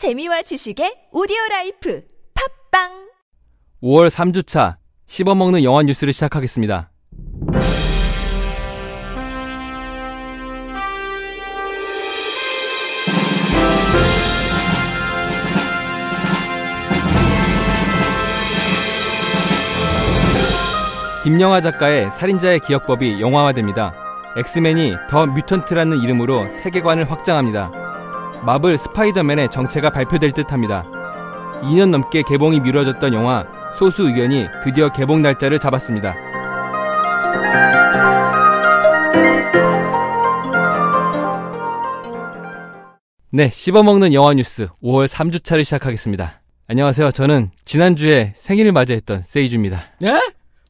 [0.00, 2.02] 재미와 지식의 오디오 라이프
[2.70, 3.10] 팟빵
[3.82, 6.90] 5월 3주차 씹어먹는 영화 뉴스를 시작하겠습니다.
[21.24, 23.92] 김영하 작가의 살인자의 기억법이 영화화됩니다.
[24.38, 27.89] 엑스맨이 더 뮤턴트라는 이름으로 세계관을 확장합니다.
[28.44, 30.82] 마블 스파이더맨의 정체가 발표될 듯합니다.
[31.62, 33.44] 2년 넘게 개봉이 미뤄졌던 영화
[33.78, 36.14] 소수 의견이 드디어 개봉 날짜를 잡았습니다.
[43.32, 46.40] 네, 씹어먹는 영화 뉴스 5월 3주차를 시작하겠습니다.
[46.66, 47.12] 안녕하세요.
[47.12, 49.82] 저는 지난주에 생일을 맞이했던 세이주입니다.
[50.04, 50.20] 예?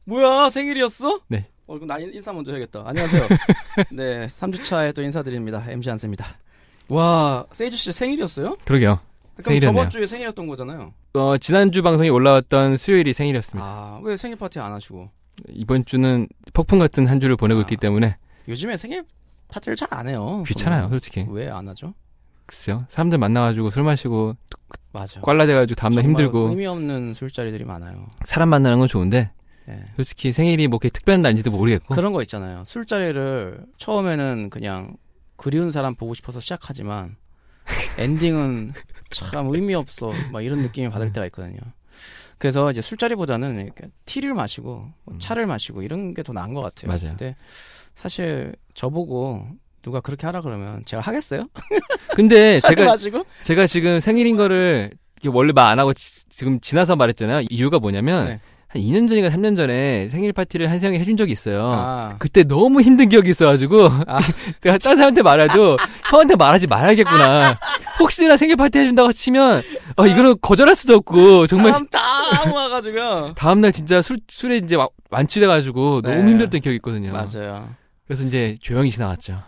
[0.05, 1.21] 뭐야 생일이었어?
[1.27, 1.45] 네.
[1.67, 2.83] 어 그럼 나 인- 인사 먼저 해야겠다.
[2.85, 3.27] 안녕하세요.
[3.91, 5.63] 네 3주차에 또 인사드립니다.
[5.67, 6.25] MC 한스입니다.
[6.91, 8.57] 와 세이주 씨 생일이었어요?
[8.65, 8.99] 그러게요.
[9.35, 9.79] 그럼 생일이었네요.
[9.79, 10.93] 저번 주에 생일이었던 거잖아요.
[11.13, 13.65] 어, 지난주 방송이 올라왔던 수요일이 생일이었습니다.
[13.65, 15.09] 아 왜 생일 파티 안 하시고?
[15.49, 17.61] 이번 주는 폭풍 같은 한 주를 보내고 아.
[17.63, 18.17] 있기 때문에
[18.47, 19.03] 요즘에 생일
[19.47, 20.43] 파티를 잘 안 해요.
[20.47, 21.25] 귀찮아요, 솔직히.
[21.29, 21.93] 왜 안 하죠?
[22.45, 22.85] 글쎄요.
[22.89, 24.35] 사람들 만나가지고 술 마시고
[24.91, 25.21] 맞아.
[25.21, 28.07] 꽐라돼가지고 다음날 힘들고 의미 없는 술자리들이 많아요.
[28.25, 29.31] 사람 만나는 건 좋은데
[29.65, 29.79] 네.
[29.95, 32.63] 솔직히 생일이 뭐 그렇게 특별한 날인지도 모르겠고 그런 거 있잖아요.
[32.65, 34.97] 술자리를 처음에는 그냥
[35.41, 37.15] 그리운 사람 보고 싶어서 시작하지만
[37.97, 38.73] 엔딩은
[39.09, 40.11] 참 의미 없어.
[40.31, 41.57] 막 이런 느낌을 받을 때가 있거든요.
[42.37, 43.71] 그래서 이제 술자리보다는
[44.05, 46.91] 티를 마시고 뭐 차를 마시고 이런 게 더 나은 것 같아요.
[46.91, 46.97] 음.
[46.97, 47.17] 맞아요.
[47.17, 47.35] 근데
[47.95, 49.47] 사실 저보고
[49.81, 51.47] 누가 그렇게 하라 그러면 제가 하겠어요?
[52.15, 53.25] 근데 제가 마시고?
[53.43, 54.91] 제가 지금 생일인 거를
[55.25, 57.47] 원래 말 안 하고 지, 금 지나서 말했잖아요.
[57.49, 58.39] 이유가 뭐냐면 네.
[58.71, 61.71] 한 2년 전인가 3년 전에 생일 파티를 한 형이 해준 적이 있어요.
[61.73, 64.19] 아, 그때 너무 힘든 기억이 있어가지고 아.
[64.61, 65.75] 내가 딴 사람한테 말해도
[66.09, 67.59] 형한테 말하지 말아야겠구나.
[67.99, 69.61] 혹시나 생일 파티 해준다고 치면
[69.97, 71.99] 아 이거는 거절할 수도 없고 정말 사람 다
[72.49, 76.15] 모아가지고 다음 날 진짜 술 술에 이제 와- 완치돼가지고 네.
[76.15, 77.11] 너무 힘들었던 기억이 있거든요.
[77.11, 77.69] 맞아요.
[78.07, 79.41] 그래서 이제 조용히 지나갔죠.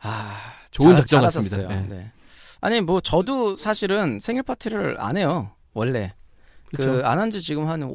[0.00, 0.36] 아,
[0.70, 1.20] 좋은 잘- 작전.
[1.22, 1.56] 같습니다.
[1.68, 1.86] 네.
[1.88, 2.10] 네.
[2.62, 5.50] 아니 뭐 저도 사실은 생일 파티를 안 해요.
[5.74, 6.14] 원래.
[6.74, 7.88] 그 안 한 지 지금 한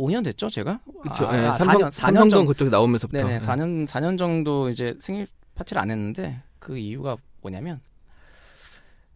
[0.00, 0.80] 5, 년 됐죠, 제가?
[1.02, 1.26] 그렇죠.
[1.28, 2.48] 아, 예, 아, 삼성, 4년, 4년 삼성동 정도.
[2.48, 3.18] 그쪽에 나오면서부터.
[3.18, 3.38] 네네, 예.
[3.38, 7.80] 4년 4년 정도 이제 생일 파티를 안 했는데 그 이유가 뭐냐면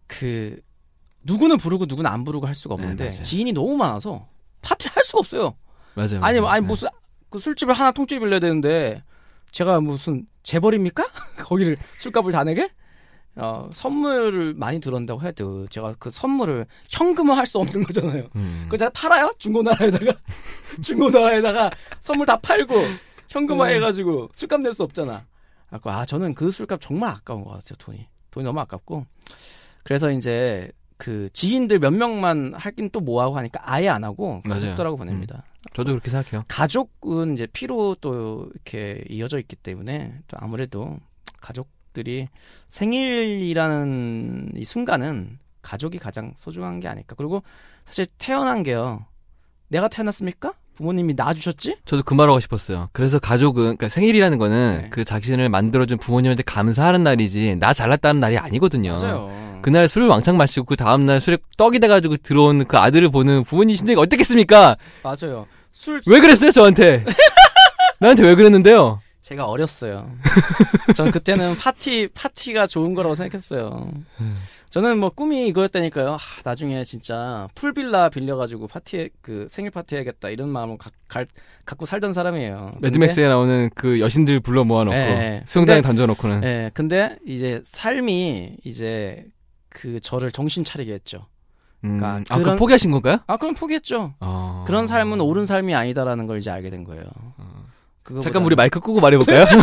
[0.07, 0.61] 그
[1.23, 3.23] 누구는 부르고 누구는 안 부르고 할 수가 없는데 네.
[3.23, 4.29] 지인이 너무 많아서
[4.61, 5.55] 파티 할 수가 없어요.
[5.95, 6.23] 맞아요.
[6.23, 6.47] 아니 맞아요.
[6.49, 6.67] 아니 네.
[6.67, 6.89] 무슨
[7.31, 9.03] 그 술집을 하나 통째로 빌려야 되는데
[9.53, 11.07] 제가 무슨 재벌입니까?
[11.45, 12.69] 거기를 술값을 다 내게?
[13.37, 18.29] 어 선물을 많이 들었다고 해도 제가 그 선물을 현금화 할 수 없는 거잖아요.
[18.37, 18.63] 음.
[18.67, 19.33] 그거 제가 팔아요?
[19.39, 20.13] 중고나라에다가
[20.83, 22.75] 중고나라에다가 선물 다 팔고
[23.29, 23.75] 현금화 네.
[23.75, 25.25] 해가지고 술값 낼 수 없잖아.
[25.71, 29.07] 아까 아 저는 그 술값 정말 아까운 것 같아요 돈이 돈이 너무 아깝고
[29.83, 34.41] 그래서 이제 그 지인들 몇 명만 하긴 또 뭐하고 하니까 아예 안 하고.
[34.43, 35.43] 가족들하고 보냅니다.
[35.75, 36.45] 저도 그렇게 생각해요.
[36.47, 40.99] 가족은 이제 피로 또 이렇게 이어져 있기 때문에 또 아무래도
[41.41, 42.29] 가족 들이
[42.69, 47.15] 생일이라는 이 순간은 가족이 가장 소중한 게 아닐까.
[47.17, 47.43] 그리고
[47.87, 49.07] 사실 태어난 게요.
[49.69, 50.53] 내가 태어났습니까?
[50.77, 51.77] 부모님이 낳아주셨지?
[51.87, 52.89] 저도 그 말하고 싶었어요.
[52.93, 54.89] 그래서 가족은, 그러니까 생일이라는 거는 네.
[54.91, 58.95] 그 자신을 만들어준 부모님한테 감사하는 날이지, 나 잘났다는 날이 아니거든요.
[58.95, 59.59] 맞아요.
[59.63, 63.99] 그날 술을 왕창 마시고 그 다음날 술에 떡이 돼가지고 들어온 그 아들을 보는 부모님 심정이
[63.99, 64.77] 어떻겠습니까?
[65.03, 65.47] 맞아요.
[65.71, 67.05] 술 왜 그랬어요, 저한테?
[68.01, 69.01] 나한테 왜 그랬는데요?
[69.25, 70.11] 제가 어렸어요.
[70.95, 73.91] 전 그때는 파티 파티가 좋은 거라고 생각했어요.
[74.21, 74.37] 음.
[74.69, 76.13] 저는 뭐 꿈이 이거였다니까요.
[76.15, 81.27] 아, 나중에 진짜 풀빌라 빌려가지고 파티에 그 생일 파티 해야겠다 이런 마음을 가, 갈-
[81.65, 82.75] 갖고 살던 사람이에요.
[82.83, 85.43] 매드맥스에 나오는 그 여신들 불러 모아놓고, 예, 예.
[85.47, 86.45] 수영장에 근데- 던져놓고는.
[86.45, 89.25] 예, 근데 이제 삶이 이제
[89.71, 91.25] 그 저를 정신 차리게 했죠.
[91.85, 93.19] 음, 그러니까 아, 그럼 그런- 포기하신 건가요?
[93.27, 94.13] 아 그럼 포기했죠.
[94.21, 94.65] 어.
[94.67, 97.05] 그런 삶은 옳은 삶이 아니다라는 걸 이제 알게 된 거예요.
[98.23, 99.47] 잠깐 우리 마이크 끄고 말해볼까요?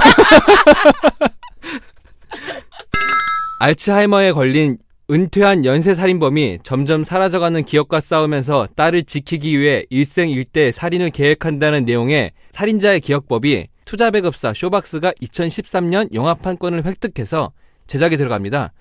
[3.60, 4.80] 알츠하이머에 걸린
[5.12, 12.32] 은퇴한 연쇄 살인범이 점점 사라져가는 기억과 싸우면서 딸을 지키기 위해 일생 일대 살인을 계획한다는 내용의
[12.52, 17.52] 살인자의 기억법이 투자배급사 쇼박스가 2013년 영화 판권을 획득해서
[17.86, 18.72] 제작에 들어갑니다.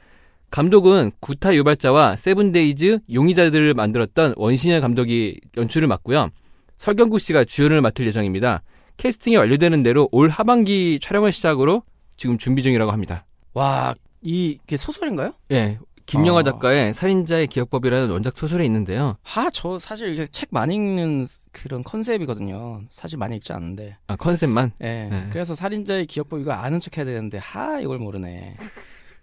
[0.51, 6.31] 감독은 구타 유발자와 세븐데이즈 용의자 등을 만들었던 원신연 감독이 연출을 맡고요.
[6.79, 8.63] 설경구 씨가 주연을 맡을 예정입니다.
[9.01, 11.83] 캐스팅이 완료되는 대로 올 하반기 촬영을 시작으로
[12.19, 13.25] 지금 준비 중이라고 합니다.
[13.55, 15.33] 와 이게 소설인가요?
[15.53, 15.79] 예.
[16.05, 16.43] 김영하 어.
[16.43, 19.17] 작가의 살인자의 기억법이라는 원작 소설이 있는데요.
[19.23, 22.83] 아, 저 사실 책 많이 읽는 그런 컨셉이거든요.
[22.91, 23.97] 사실 많이 읽지 않는데.
[24.07, 24.73] 아, 컨셉만.
[24.83, 25.09] 예.
[25.09, 25.29] 네.
[25.31, 28.57] 그래서 살인자의 기억법 이거 아는 척 해야 되는데, 하, 이걸 모르네.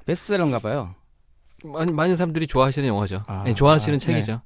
[0.06, 0.96] 베스트셀러인가 봐요.
[1.66, 3.22] 많은, 많은 사람들이 좋아하시는 영화죠.
[3.28, 4.42] 아, 네, 좋아하시는 아, 책이죠.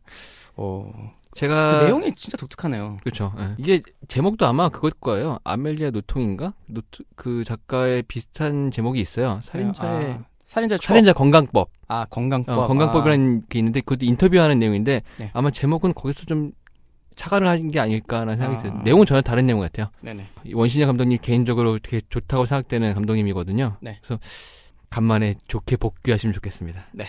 [0.55, 1.13] 어.
[1.33, 2.97] 제가 그 내용이 진짜 독특하네요.
[3.03, 3.33] 그렇죠.
[3.39, 3.55] 예.
[3.57, 5.37] 이게 제목도 아마 그걸 거예요.
[5.43, 6.53] 아멜리아 노통인가?
[6.67, 9.39] 노트, 그 작가의 비슷한 제목이 있어요.
[9.43, 10.87] 살인자의 아, 살인자 추억.
[10.89, 11.69] 살인자 건강법.
[11.87, 12.57] 아 건강법.
[12.57, 15.31] 어, 건강법이라는 게 있는데 그것도 인터뷰하는 내용인데 네.
[15.33, 16.51] 아마 제목은 거기서 좀
[17.15, 18.61] 착안을 한게 아닐까라는 생각이 아.
[18.61, 18.81] 들어요.
[18.83, 19.87] 내용은 전혀 다른 내용 같아요.
[19.87, 20.25] 아, 네네.
[20.45, 23.77] 이 원신연 감독님 개인적으로 되게 좋다고 생각되는 감독님이거든요.
[23.81, 23.99] 네.
[24.01, 24.19] 그래서
[24.89, 26.87] 간만에 좋게 복귀하시면 좋겠습니다.
[26.91, 27.05] 네.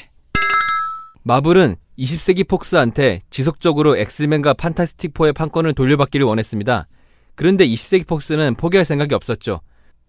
[1.24, 6.88] 마블은 20세기 폭스한테 지속적으로 엑스맨과 판타스틱4의 판권을 돌려받기를 원했습니다.
[7.36, 9.60] 그런데 20세기 폭스는 포기할 생각이 없었죠.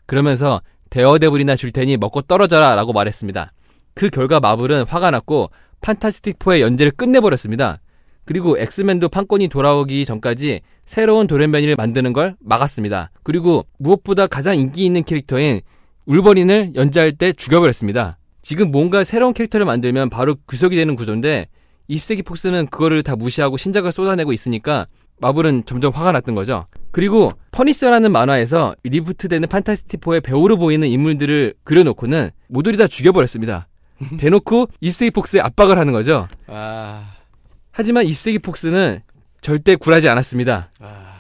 [0.06, 3.52] 그러면서 데어데블이나 줄 테니 먹고 떨어져라 라고 말했습니다.
[3.94, 5.52] 그 결과 마블은 화가 났고
[5.82, 7.80] 판타스틱4의 연재를 끝내버렸습니다.
[8.26, 13.12] 그리고 엑스맨도 판권이 돌아오기 전까지 새로운 돌연변이를 만드는 걸 막았습니다.
[13.22, 15.62] 그리고 무엇보다 가장 인기 있는 캐릭터인
[16.06, 18.18] 울버린을 연재할 때 죽여버렸습니다.
[18.44, 21.48] 지금 뭔가 새로운 캐릭터를 만들면 바로 구속이 되는 구조인데
[21.90, 24.86] 20세기 폭스는 그거를 다 무시하고 신작을 쏟아내고 있으니까
[25.20, 26.68] 마블은 점점 화가 났던 거죠.
[26.92, 33.68] 그리고 퍼니셔라는 만화에서 리부트되는 판타스틱4의 배우로 보이는 인물들을 그려놓고는 모조리 다 죽여버렸습니다.
[34.20, 36.28] 대놓고 20세기 폭스에 압박을 하는 거죠.
[36.48, 37.14] 아.
[37.72, 39.00] 하지만 20세기 폭스는
[39.40, 40.72] 절대 굴하지 않았습니다.
[40.80, 41.14] 아.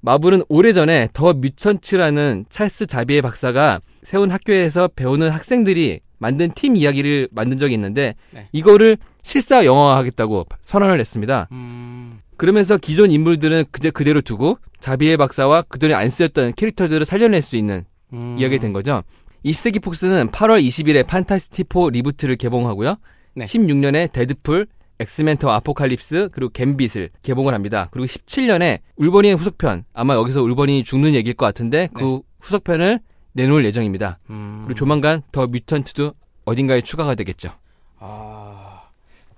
[0.00, 7.58] 마블은 오래전에 더 뮤턴츠라는 찰스 자비에 박사가 세운 학교에서 배우는 학생들이 만든 팀 이야기를 만든
[7.58, 8.48] 적이 있는데 네.
[8.52, 11.48] 이거를 실사 영화화하겠다고 선언을 했습니다.
[11.52, 12.20] 음.
[12.36, 17.84] 그러면서 기존 인물들은 그대, 그대로 두고 자비에 박사와 그전에 안 쓰였던 캐릭터들을 살려낼 수 있는
[18.12, 18.36] 음.
[18.38, 19.02] 이야기가 된 거죠.
[19.44, 22.96] 20세기 폭스는 8월 20일에 판타스티포 리부트를 개봉하고요.
[23.34, 23.44] 네.
[23.44, 24.66] 16년에 데드풀,
[25.00, 27.88] 엑스맨 더 아포칼립스, 그리고 갬빗을 개봉을 합니다.
[27.92, 33.00] 그리고 17년에 울버린의 후속편, 아마 여기서 울버린이 죽는 얘기일 것 같은데 그 후속편을
[33.38, 34.18] 내놓을 예정입니다.
[34.30, 34.62] 음.
[34.64, 36.12] 그리고 조만간 더 뮤턴트도
[36.44, 37.50] 어딘가에 추가가 되겠죠.
[37.98, 38.82] 아.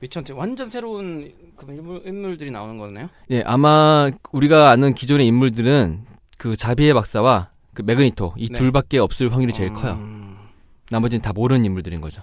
[0.01, 3.11] 뮤턴트 완전 새로운 그 인물, 인물 들이 나오는 거네요.
[3.31, 6.07] 예, 아마 우리가 아는 기존의 인물들은
[6.39, 8.55] 그 자비에 박사와 그 매그니토 이 네.
[8.55, 9.93] 둘밖에 없을 확률이 제일 커요.
[9.93, 10.39] 음.
[10.91, 12.23] 나머지는 다 모르는 인물들인 거죠.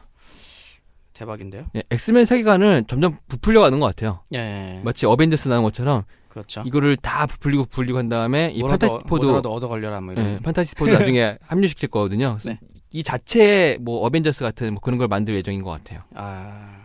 [1.14, 1.68] 대박인데요.
[1.76, 4.22] 예, 엑스맨 세계관을 점점 부풀려 가는 것 같아요.
[4.34, 4.82] 예.
[4.84, 6.04] 마치 어벤져스 나온 것처럼
[6.38, 6.62] 그렇죠.
[6.66, 10.26] 이거를 다 부풀리고 부풀리고 한 다음에 이 판타스티포도 뭐라도 얻어 걸려라 뭐 이런.
[10.26, 12.38] 예, 판타스티포도 나중에 합류시킬 거거든요.
[12.46, 12.60] 네.
[12.94, 16.02] 이 자체의 뭐 어벤져스 같은 뭐 그런 걸 만들 예정인 것 같아요.
[16.14, 16.76] 아.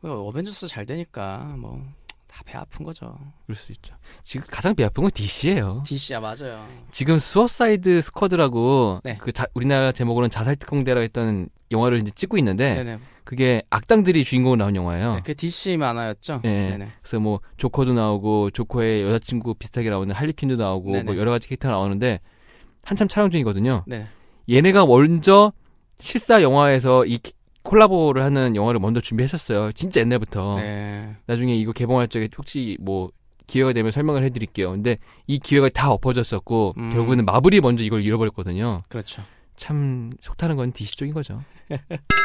[0.00, 1.82] 뭐 어벤져스 잘 되니까 뭐
[2.28, 3.18] 다 배 아픈 거죠.
[3.46, 3.94] 그럴 수 있죠.
[4.22, 5.82] 지금 가장 배 아픈 건 DC예요.
[5.84, 6.66] DC야 맞아요.
[6.90, 9.16] 지금 수어사이드 스쿼드라고 네.
[9.20, 12.98] 그 자- 우리나라 제목으로는 자살 특공대라고 했던 영화를 이제 찍고 있는데 네네.
[13.24, 15.14] 그게 악당들이 주인공으로 나온 영화예요.
[15.14, 16.42] 네, 그 DC 만화였죠.
[16.44, 16.48] 예.
[16.48, 16.88] 네네.
[17.00, 21.02] 그래서 뭐 조커도 나오고 조커의 여자친구 비슷하게 나오는 할리퀸도 나오고.
[21.04, 22.20] 뭐 여러 가지 캐릭터가 나오는데
[22.82, 23.84] 한참 촬영 중이거든요.
[23.86, 24.06] 네.
[24.50, 25.52] 얘네가 먼저
[25.98, 27.18] 실사 영화에서 이
[27.62, 29.72] 콜라보를 하는 영화를 먼저 준비했었어요.
[29.72, 30.56] 진짜 옛날부터.
[30.56, 31.16] 네.
[31.26, 33.08] 나중에 이거 개봉할 적에 혹시 뭐
[33.46, 34.70] 기회가 되면 설명을 해드릴게요.
[34.70, 36.92] 근데 이 기회가 다 엎어졌었고 음.
[36.92, 38.80] 결국에는 마블이 먼저 이걸 이뤄버렸거든요.
[38.88, 39.22] 그렇죠.
[39.56, 41.42] 참 속타는 건 DC 쪽인 거죠.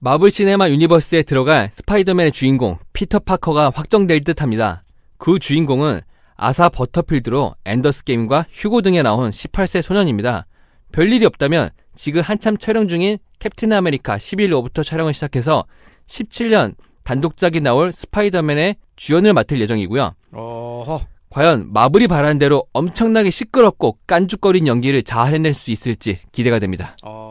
[0.00, 4.84] 마블 시네마 유니버스에 들어갈 스파이더맨의 주인공 피터 파커가 확정될 듯합니다.
[5.16, 6.02] 그 주인공은
[6.36, 10.46] 아사 버터필드로 엔더스 게임과 휴고 등에 나온 18세 소년입니다.
[10.92, 15.64] 별일이 없다면 지금 한참 촬영 중인 캡틴 아메리카 시빌 워부터 촬영을 시작해서
[16.06, 20.14] 17년 단독작이 나올 스파이더맨의 주연을 맡을 예정이고요.
[20.32, 21.00] 어허.
[21.30, 26.96] 과연 마블이 바라는 대로 엄청나게 시끄럽고 깐죽거린 연기를 잘 해낼 수 있을지 기대가 됩니다.
[27.02, 27.27] 어.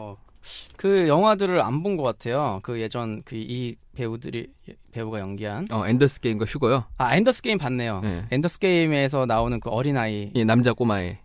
[0.76, 2.60] 그 영화들을 안 본 것 같아요.
[2.62, 4.48] 그 예전 그 이 배우들이
[4.92, 6.84] 배우가 연기한 어, 엔더스 게임과 휴고요.
[6.98, 8.00] 아 엔더스 게임 봤네요.
[8.02, 8.26] 네.
[8.30, 11.18] 엔더스 게임에서 나오는 그 어린 아이 이 남자 꼬마의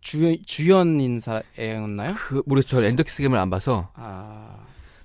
[0.00, 2.14] 주 주연 인 사였나요?
[2.14, 2.80] 그 모르겠어요.
[2.82, 3.90] 저 엔더스 게임을 안 봐서.
[3.94, 4.56] 아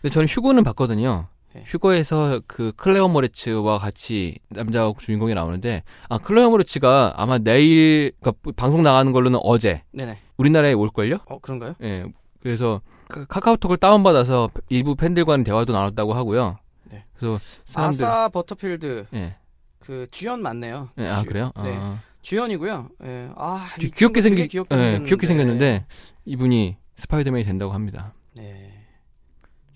[0.01, 1.27] 근데 저는 휴고는 봤거든요.
[1.53, 1.63] 네.
[1.65, 8.83] 휴거에서 그 클로이 모레츠와 같이 남자 주인공이 나오는데 아 클로이 모레츠가 아마 내일 그러니까 방송
[8.83, 10.17] 나가는 걸로는 어제 네네.
[10.37, 11.17] 우리나라에 올 걸요?
[11.27, 11.75] 어 그런가요?
[11.81, 12.05] 예.
[12.43, 16.57] 그래서 카- 카카오톡을 다운받아서 일부 팬들과는 대화도 나눴다고 하고요.
[16.85, 17.05] 네.
[17.15, 19.35] 그래서 사람들 아사 버터필드 예.
[19.79, 20.89] 그 주연 맞네요.
[20.97, 21.51] 예, 아 주- 그래요?
[21.63, 21.75] 네.
[21.77, 21.99] 아.
[22.21, 22.89] 주연이고요.
[23.03, 23.29] 예.
[23.35, 25.05] 아 귀- 이 귀엽게 친구 되게 생긴 귀엽게 예, 생겼는데.
[25.07, 25.85] 귀엽게 생겼는데
[26.25, 28.13] 이분이 스파이더맨이 된다고 합니다.
[28.33, 28.71] 네.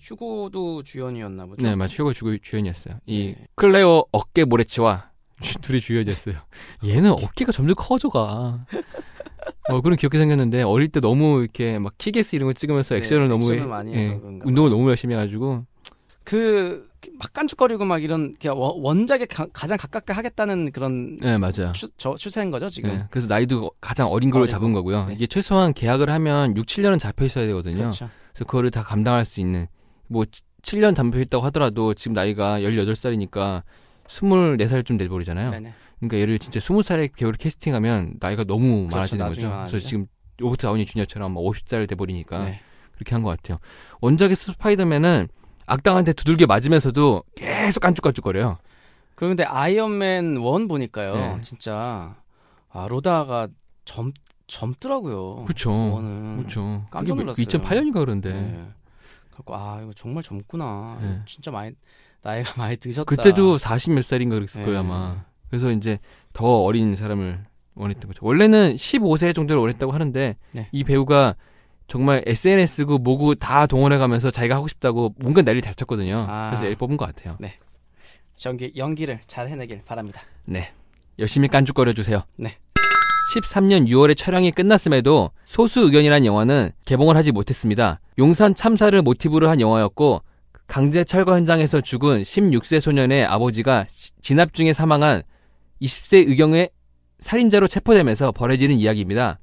[0.00, 1.62] 휴고도 주연이었나 보죠.
[1.66, 2.96] 네, 맞 휴거 주, 주연이었어요.
[3.06, 3.46] 이 네.
[3.54, 4.44] 클레오 어깨
[5.40, 6.36] 주- 둘이 주연이었어요.
[6.84, 8.64] 얘는 어깨가 점점 커져가.
[9.70, 13.28] 어, 그런 귀엽게 생겼는데 어릴 때 너무 이렇게 막 키게스 이런 거 찍으면서 네, 액션을
[13.28, 15.64] 너무 액션을 해- 많이 예, 해서 그런가 운동을 너무 열심히 해가지고
[16.24, 21.72] 그 막 깐죽거리고 막 이런 원- 원작에 가, 장 가깝게 하겠다는 그런 네 맞아요.
[21.74, 22.90] 추, 저 추세인 거죠 지금.
[22.90, 24.46] 네, 그래서 나이도 가장 어린 걸로.
[24.46, 25.06] 잡은 거고요.
[25.06, 25.14] 네.
[25.14, 27.78] 이게 최소한 계약을 하면 6, 7년은 잡혀 있어야 되거든요.
[27.78, 28.10] 그렇죠.
[28.32, 29.66] 그래서 그거를 다 감당할 수 있는
[30.08, 33.62] 뭐 지- 7년 담배 피웠다고 하더라도 지금 나이가 18살이니까
[34.08, 35.50] 24살쯤 돼버리잖아요.
[35.52, 35.72] 네네.
[36.00, 39.48] 그러니까 얘를 진짜 20살에 겨울 캐스팅하면 나이가 너무 그렇죠, 많아지는 거죠.
[39.48, 39.70] 많아지죠.
[39.76, 40.06] 그래서 지금
[40.38, 42.60] 로버트 다우니 주니어처럼 막 50살 돼버리니까 네.
[42.94, 43.58] 그렇게 한 것 같아요.
[44.00, 45.28] 원작의 스파이더맨은
[45.66, 48.58] 악당한테 두들겨 맞으면서도 계속 깐죽깐죽거려요.
[49.14, 51.14] 그런데 아이언맨 1 보니까요.
[51.14, 51.40] 네.
[51.42, 52.16] 진짜
[52.70, 53.48] 아 로다가
[53.84, 54.12] 젊
[54.46, 55.44] 젊더라고요.
[55.44, 55.70] 그렇죠.
[56.38, 56.86] 그렇죠.
[56.90, 57.44] 깜짝 놀랐어요.
[57.46, 58.66] 2008년인가 그런데 네.
[59.30, 60.98] 그래고 아 이거 정말 젊구나.
[61.02, 61.20] 네.
[61.26, 61.72] 진짜 많이
[62.22, 63.04] 나이가 많이 드셨다.
[63.04, 64.66] 그때도 40 몇 살인가 그랬을 네.
[64.66, 65.24] 거예요 아마.
[65.50, 65.98] 그래서 이제
[66.32, 68.24] 더 어린 사람을 원했던 거죠.
[68.24, 70.68] 원래는 15세 정도를 원했다고 하는데 네.
[70.72, 71.34] 이 배우가
[71.88, 76.24] 정말 SNS고 뭐고 다 동원해가면서 자기가 하고 싶다고 뭔가 난리 잘 쳤거든요.
[76.28, 76.50] 아.
[76.50, 77.36] 그래서 얘를 뽑은 것 같아요.
[78.46, 80.22] 연기 연기를 잘 해내길 바랍니다.
[80.44, 80.72] 네.
[81.18, 82.22] 열심히 깐죽거려 주세요.
[82.36, 82.56] 네.
[83.34, 88.00] 13년 6월에 촬영이 끝났음에도 소수 의견이란 영화는 개봉을 하지 못했습니다.
[88.18, 90.22] 용산 참사를 모티브로 한 영화였고
[90.66, 95.22] 강제 철거 현장에서 죽은 16세 소년의 아버지가 시- 진압 중에 사망한
[95.82, 96.70] 20세 의경의
[97.18, 99.38] 살인자로 체포되면서 벌어지는 이야기입니다.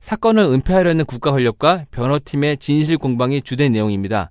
[0.00, 4.30] 사건을 은폐하려는 국가 권력과 변호팀의 진실 공방이 주된 내용입니다.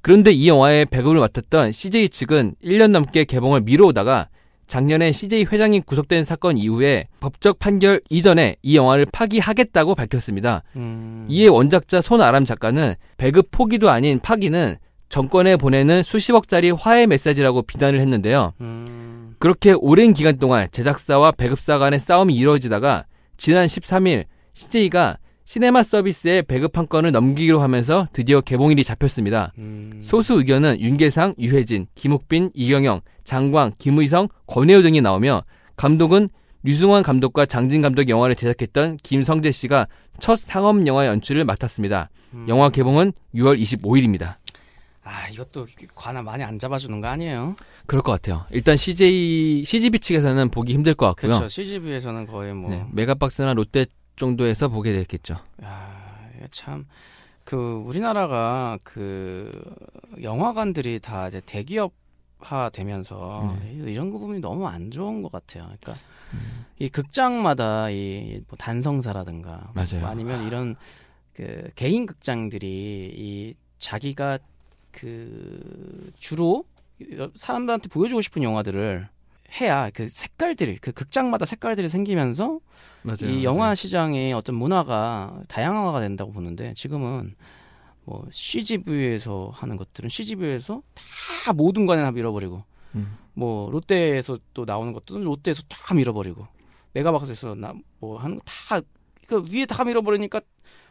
[0.00, 4.28] 그런데 이 영화의 배급을 맡았던 CJ 측은 1년 넘게 개봉을 미뤄오다가
[4.66, 10.62] 작년에 CJ 회장이 구속된 사건 이후에 법적 판결 이전에 이 영화를 파기하겠다고 밝혔습니다.
[10.76, 11.26] 음.
[11.28, 14.76] 이에 원작자 손아람 작가는 배급 포기도 아닌 파기는
[15.08, 18.52] 정권에 보내는 수십억짜리 화해 메시지라고 비난을 했는데요.
[18.60, 18.93] 음.
[19.44, 23.04] 그렇게 오랜 기간 동안 제작사와 배급사 간의 싸움이 이루어지다가
[23.36, 24.24] 지난 13일
[24.54, 29.52] CJ가 시네마 서비스에 배급 한 건을 넘기기로 하면서 드디어 개봉일이 잡혔습니다.
[29.58, 30.00] 음.
[30.02, 35.42] 소수 의견은 윤계상, 유해진, 김욱빈, 이경영, 장광, 김의성, 권혜우 등이 나오며
[35.76, 36.30] 감독은
[36.62, 39.88] 류승환 감독과 장진 감독 영화를 제작했던 김성재 씨가
[40.20, 42.08] 첫 상업 영화 연출을 맡았습니다.
[42.32, 42.46] 음.
[42.48, 44.36] 영화 개봉은 6월 25일입니다.
[45.04, 47.56] 아 이것도 관아 많이 안 잡아주는 거 아니에요?
[47.86, 48.46] 그럴 것 같아요.
[48.50, 51.32] 일단 CJ, CGV 측에서는 보기 힘들 것 같고요.
[51.32, 51.48] 그렇죠.
[51.48, 55.36] CGV에서는 거의 뭐 네, 메가박스나 롯데 정도에서 보게 됐겠죠.
[55.62, 56.86] 야, 이게 참,
[57.44, 59.50] 그, 우리나라가 그,
[60.22, 63.90] 영화관들이 다 이제 대기업화 되면서 네.
[63.92, 65.64] 이런 부분이 너무 안 좋은 것 같아요.
[65.64, 65.94] 그러니까,
[66.78, 70.00] 이 극장마다 이 뭐 단성사라든가, 맞아요.
[70.00, 70.76] 뭐 아니면 이런
[71.34, 74.38] 그 개인 극장들이 이 자기가
[74.94, 76.64] 그, 주로
[77.34, 79.08] 사람들한테 보여주고 싶은 영화들을
[79.60, 82.60] 해야 그 색깔들이, 그 극장마다 색깔들이 생기면서
[83.02, 83.30] 맞아요.
[83.30, 87.34] 이 영화 시장의 어떤 문화가 다양화가 된다고 보는데 지금은
[88.04, 90.82] 뭐 CGV에서 하는 것들은 CGV에서
[91.44, 92.64] 다 모든 관에 다 밀어버리고
[92.96, 93.16] 음.
[93.34, 96.46] 뭐 롯데에서 또 나오는 것들은 롯데에서 다 밀어버리고
[96.92, 98.80] 메가박스에서 나 뭐 하는 거 다
[99.26, 100.40] 그 위에 다 밀어버리니까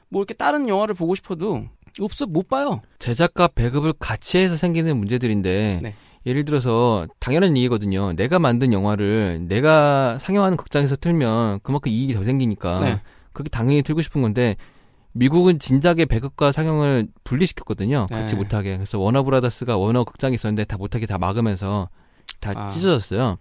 [0.09, 1.67] 뭐 이렇게 다른 영화를 보고 싶어도
[2.01, 2.81] 없어 못 봐요.
[2.99, 5.95] 제작과 배급을 같이 해서 생기는 문제들인데 네.
[6.25, 8.13] 예를 들어서 당연한 얘기거든요.
[8.13, 13.01] 내가 만든 영화를 내가 상영하는 극장에서 틀면 그만큼 이익이 더 생기니까 네.
[13.33, 14.55] 그렇게 당연히 틀고 싶은 건데
[15.11, 18.07] 미국은 진작에 배급과 상영을 분리시켰거든요.
[18.09, 18.41] 같이 네.
[18.41, 18.77] 못하게.
[18.77, 21.89] 그래서 워너브라더스가 워너 극장이 있었는데 다 못하게 다 막으면서
[22.41, 22.67] 다 아.
[22.69, 23.37] 찢어졌어요.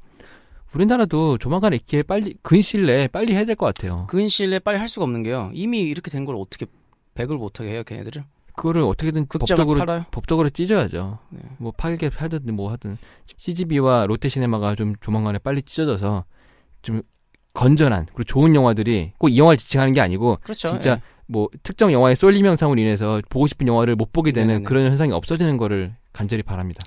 [0.75, 4.07] 우리나라도 조만간 이렇게 빨리 근시일 내에 빨리 해야 될 것 같아요.
[4.09, 5.51] 근시일 내에 빨리 할 수가 없는 게요.
[5.55, 6.67] 이미 이렇게 된 걸 어떻게
[7.15, 8.23] 백을 못하게 해요, 걔네들은?
[8.55, 10.05] 그거를 어떻게든 법적으로 팔아요?
[10.11, 11.19] 법적으로 찢어야죠.
[11.31, 11.41] 네.
[11.59, 12.99] 뭐 팔게 하든 뭐 하든
[13.37, 16.25] CGV와 롯데시네마가 좀 조만간에 빨리 찢어져서
[16.83, 17.03] 좀
[17.55, 20.69] 건전한 그리고 좋은 영화들이 꼭 이 영화를 지칭하는 게 아니고 그렇죠.
[20.71, 21.01] 진짜 예.
[21.27, 24.65] 뭐 특정 영화의 쏠림 현상으로 인해서 보고 싶은 영화를 못 보게 되는 네네네.
[24.65, 26.81] 그런 현상이 없어지는 거를 간절히 바랍니다.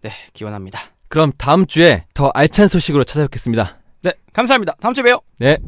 [0.00, 0.78] 네, 기원합니다.
[1.08, 3.78] 그럼 다음 주에 더 알찬 소식으로 찾아뵙겠습니다.
[4.02, 4.74] 네, 감사합니다.
[4.80, 5.20] 다음 주에 봬요.
[5.38, 5.58] 네.